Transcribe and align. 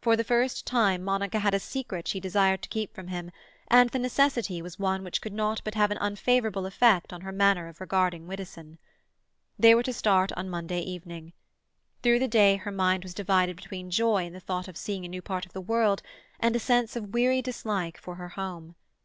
For 0.00 0.16
the 0.16 0.24
first 0.24 0.66
time 0.66 1.04
Monica 1.04 1.38
had 1.38 1.54
a 1.54 1.60
secret 1.60 2.08
she 2.08 2.18
desired 2.18 2.62
to 2.62 2.68
keep 2.68 2.92
from 2.92 3.06
him, 3.06 3.30
and 3.68 3.90
the 3.90 4.00
necessity 4.00 4.60
was 4.60 4.76
one 4.76 5.04
which 5.04 5.20
could 5.22 5.32
not 5.32 5.60
but 5.62 5.76
have 5.76 5.92
an 5.92 5.98
unfavourable 6.00 6.66
effect 6.66 7.12
on 7.12 7.20
her 7.20 7.30
manner 7.30 7.68
of 7.68 7.80
regarding 7.80 8.26
Widdowson. 8.26 8.78
They 9.60 9.76
were 9.76 9.84
to 9.84 9.92
start 9.92 10.32
on 10.32 10.50
Monday 10.50 10.80
evening. 10.80 11.32
Through 12.02 12.18
the 12.18 12.26
day 12.26 12.56
her 12.56 12.72
mind 12.72 13.04
was 13.04 13.14
divided 13.14 13.54
between 13.54 13.88
joy 13.88 14.24
in 14.26 14.32
the 14.32 14.40
thought 14.40 14.66
of 14.66 14.76
seeing 14.76 15.04
a 15.04 15.08
new 15.08 15.22
part 15.22 15.46
of 15.46 15.52
the 15.52 15.60
world 15.60 16.02
and 16.40 16.56
a 16.56 16.58
sense 16.58 16.96
of 16.96 17.14
weary 17.14 17.40
dislike 17.40 17.98
for 17.98 18.16
her 18.16 18.30
home. 18.30 18.74